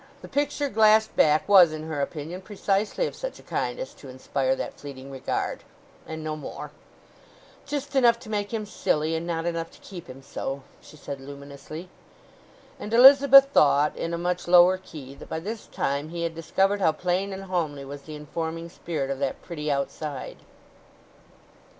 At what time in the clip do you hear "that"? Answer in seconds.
4.55-4.79, 15.13-15.29, 19.19-19.43